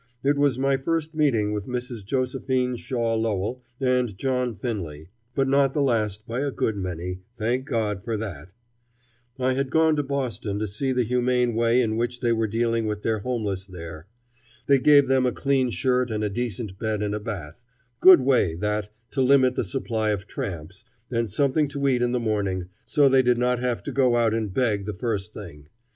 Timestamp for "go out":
23.91-24.33